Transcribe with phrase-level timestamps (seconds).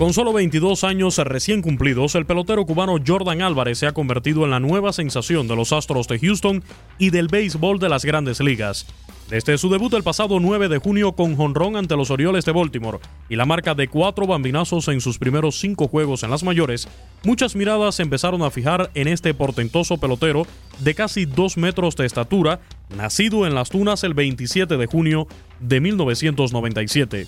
[0.00, 4.50] Con solo 22 años recién cumplidos, el pelotero cubano Jordan Álvarez se ha convertido en
[4.50, 6.64] la nueva sensación de los Astros de Houston
[6.96, 8.86] y del béisbol de las grandes ligas.
[9.28, 12.98] Desde su debut el pasado 9 de junio con jonrón ante los Orioles de Baltimore
[13.28, 16.88] y la marca de cuatro bambinazos en sus primeros cinco juegos en las mayores,
[17.22, 20.46] muchas miradas empezaron a fijar en este portentoso pelotero
[20.78, 22.60] de casi dos metros de estatura,
[22.96, 25.28] nacido en las Tunas el 27 de junio
[25.60, 27.26] de 1997.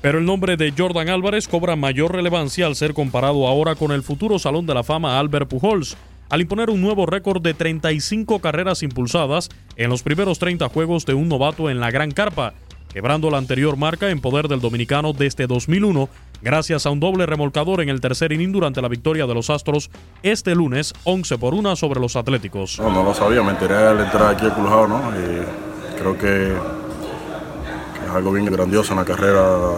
[0.00, 4.02] Pero el nombre de Jordan Álvarez cobra mayor relevancia al ser comparado ahora con el
[4.02, 5.96] futuro Salón de la Fama Albert Pujols,
[6.28, 11.14] al imponer un nuevo récord de 35 carreras impulsadas en los primeros 30 juegos de
[11.14, 12.54] un novato en la Gran Carpa,
[12.92, 16.08] quebrando la anterior marca en poder del dominicano desde 2001,
[16.42, 19.90] gracias a un doble remolcador en el tercer inning durante la victoria de los Astros
[20.22, 22.78] este lunes 11 por 1 sobre los Atléticos.
[22.80, 25.12] No, lo sabía, me enteré al entrar aquí al ¿no?
[25.98, 26.54] Creo que,
[28.16, 29.72] algo bien grandioso en la carrera,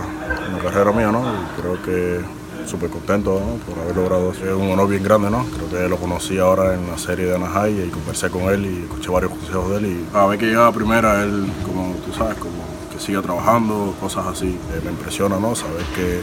[0.47, 1.22] en la carrera mía, ¿no?
[1.60, 2.21] Creo que
[2.66, 3.56] súper contento ¿no?
[3.65, 4.32] por haber logrado.
[4.32, 5.44] Es un honor bien grande, ¿no?
[5.47, 8.82] Creo que lo conocí ahora en la serie de Anaheim y conversé con él y
[8.84, 9.87] escuché varios consejos de él.
[9.87, 14.26] Y a ver que llegaba primera, él, como tú sabes, como que siga trabajando, cosas
[14.26, 14.49] así.
[14.49, 15.55] Eh, me impresiona, ¿no?
[15.55, 16.20] Saber que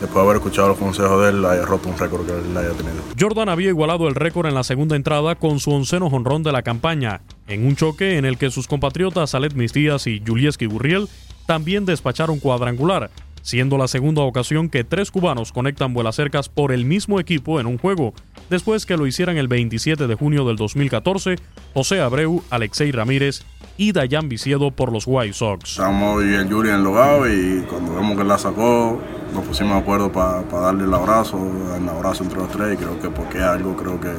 [0.00, 2.70] después de haber escuchado los consejos de él, haya roto un récord que él haya
[2.70, 3.02] tenido.
[3.18, 6.62] Jordan había igualado el récord en la segunda entrada con su onceno jonrón de la
[6.62, 11.08] campaña, en un choque en el que sus compatriotas Alet Mistías y Julieski Gurriel
[11.46, 13.10] también despacharon cuadrangular,
[13.42, 17.78] siendo la segunda ocasión que tres cubanos conectan vuelacercas por el mismo equipo en un
[17.78, 18.14] juego,
[18.48, 21.36] después que lo hicieran el 27 de junio del 2014
[21.74, 23.42] José Abreu, Alexei Ramírez
[23.76, 25.72] y Dayan Viciedo por los White Sox.
[25.72, 29.00] Estábamos y el Yuri en el logado y cuando vemos que la sacó,
[29.34, 31.38] nos pusimos de acuerdo para darle el abrazo,
[31.76, 34.12] el abrazo entre los tres y creo que porque algo, creo que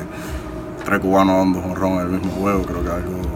[0.83, 3.34] tres cubanos dando jonrón en el mismo juego, creo que algo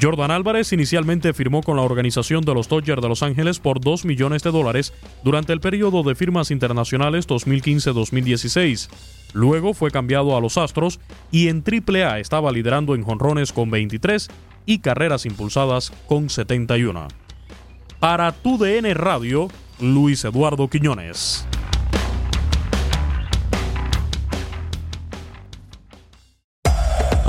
[0.00, 4.04] Jordan Álvarez inicialmente firmó con la organización de los Dodgers de Los Ángeles por 2
[4.04, 8.88] millones de dólares durante el periodo de firmas internacionales 2015-2016.
[9.32, 11.00] Luego fue cambiado a los Astros
[11.30, 14.28] y en AAA estaba liderando en jonrones con 23
[14.66, 17.08] y carreras impulsadas con 71.
[18.00, 19.48] Para tu DN Radio,
[19.80, 21.46] Luis Eduardo Quiñones.